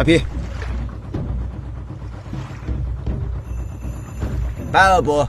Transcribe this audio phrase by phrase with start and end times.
[0.00, 0.22] 大皮，
[4.72, 5.26] 八二部，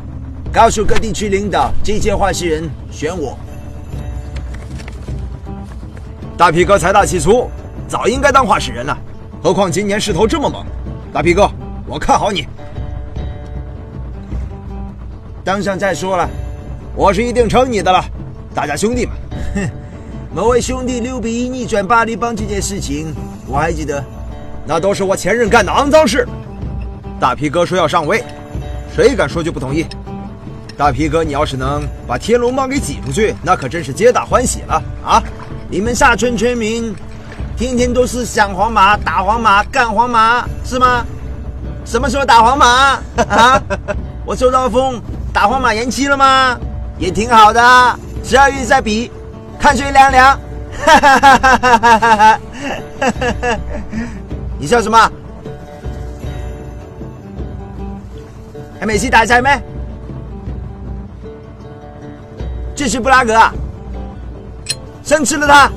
[0.49, 3.38] 告诉各地区领导，这届话事人选我。
[6.38, 7.49] 大皮哥财大气粗，
[7.85, 8.97] 早应该当话事人了，
[9.44, 10.66] 何况今年势头这么猛。
[11.11, 11.52] 大皮哥，
[11.85, 12.47] 我看好你。
[15.44, 16.30] 当上再说了，
[16.95, 18.02] 我是一定撑你的了。
[18.55, 19.11] 大家兄弟嘛，
[19.53, 19.69] 哼，
[20.33, 23.13] 某位兄弟六比一逆转巴黎帮这件事情，
[23.45, 24.02] 我还记得，
[24.73, 26.25] 那都是我前任干的肮脏事。
[27.20, 28.23] 大皮哥说要上位，
[28.95, 29.85] 谁敢说句不同意？
[30.77, 35.21] 大皮哥，你要是能把天龙帮给挤出去，那可真是皆大欢喜了啊！
[35.70, 36.95] 你们下村村民，
[37.58, 41.05] 天天都是想皇马、打皇马、干皇马，是吗？
[41.83, 42.66] 什么时候打皇马
[43.27, 43.61] 啊？
[44.23, 45.02] 我收到风，
[45.33, 46.58] 打皇马延期了吗？
[46.97, 47.99] 也挺好的。
[48.23, 49.11] 十二月再比，
[49.59, 50.39] 看谁凉凉。
[54.62, 55.12] 你笑什么？
[58.80, 59.59] 还没吃大菜咩？
[62.76, 63.52] 这是布拉格，啊
[65.04, 65.72] 生吃了它。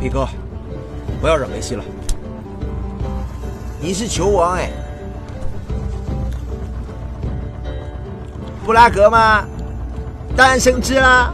[0.00, 0.28] 皮哥，
[1.20, 1.82] 不要惹梅西了。
[3.80, 4.70] 你是球王哎，
[8.64, 9.44] 布拉格吗？
[10.36, 11.32] 当然生吃啦。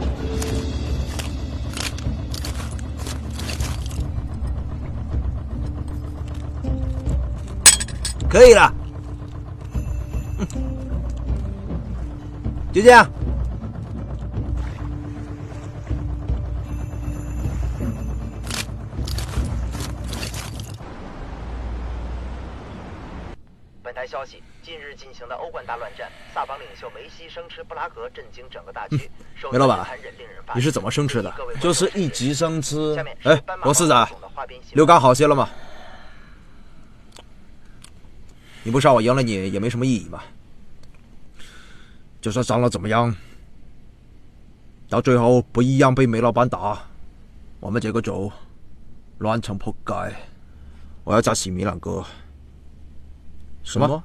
[8.27, 8.73] 可以了，
[12.73, 13.07] 就这样。
[24.07, 29.09] 消息：近日进行的欧冠大乱战，萨邦领袖梅西生吃布拉格，震惊整个大区。
[29.51, 29.85] 梅老板，
[30.53, 31.33] 你是怎么生吃的？
[31.59, 32.95] 就是一直生吃。
[33.23, 34.09] 哎，罗四仔，
[34.73, 35.49] 溜杆好些了吗？
[38.63, 40.23] 你不杀我赢了你也没什么意义吧？
[42.21, 43.15] 就算伤了怎么样？
[44.87, 46.79] 到最后不一样被梅老板打，
[47.59, 48.31] 我们这个组
[49.17, 49.93] 乱成扑街。
[51.03, 52.03] 我要炸死米兰哥。
[53.65, 54.01] 什么？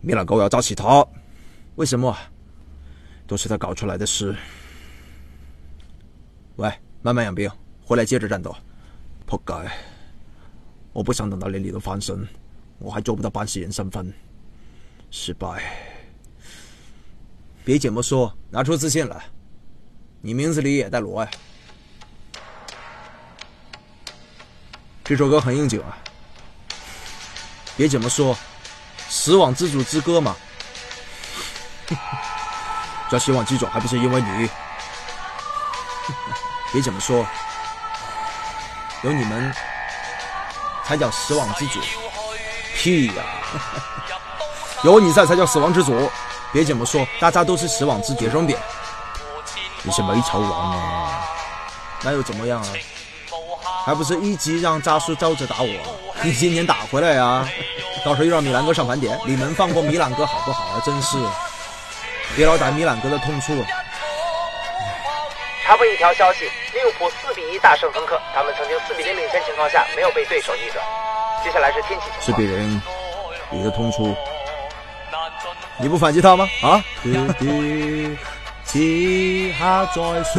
[0.00, 1.04] 米兰哥要炸死他？
[1.74, 2.16] 为什么？
[3.26, 4.36] 都是他搞出来的事。
[6.56, 7.50] 喂，慢慢养兵，
[7.82, 8.54] 回来接着战斗。
[9.26, 9.54] 扑街！
[10.92, 12.26] 我不想等到连你都翻身，
[12.78, 14.12] 我还做不到办事人身份，
[15.10, 15.62] 失败。
[17.64, 19.24] 别这么说，拿出自信来。
[20.20, 21.30] 你名字里也带罗呀。
[25.04, 25.98] 这首歌很应景啊。
[27.76, 28.36] 别这么说。
[29.08, 30.36] 死亡之组之歌嘛，
[33.10, 34.48] 叫死亡之组还不是因为你？
[36.72, 37.26] 别这么说，
[39.02, 39.52] 有你们
[40.84, 41.80] 才叫死亡之组。
[42.76, 43.24] 屁呀！
[44.84, 46.10] 有你在才叫死亡之组。
[46.52, 48.58] 别这么说，大家都是死亡之绝生点。
[49.82, 51.20] 你是没仇王啊？
[52.02, 52.68] 那又怎么样啊？
[53.84, 55.68] 还不是一直让扎叔招着打我？
[56.22, 57.48] 你今年打回来呀？
[58.04, 60.82] 到时候又让米兰哥上盘点，你们放过米兰哥好不好啊？
[60.84, 61.16] 真是，
[62.36, 63.64] 别老打米兰哥的痛处。
[65.64, 70.82] 插播一条消息：利物浦四比一大胜亨克，他们曾经四比零领先情况下没有被对手逆转。
[71.44, 72.82] 接下来是天气情况四比零，
[73.50, 74.16] 你的痛处，
[75.78, 76.48] 你不反击他吗？
[76.62, 76.82] 啊？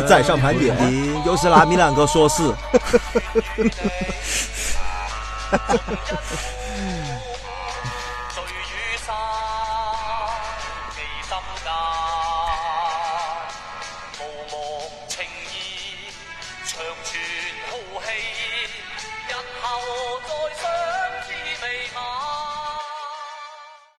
[0.08, 0.76] 再上盘点，
[1.26, 2.54] 又是拿米兰哥说事。
[19.78, 20.79] 又再相。